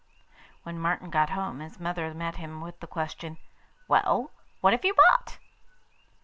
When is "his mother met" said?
1.59-2.37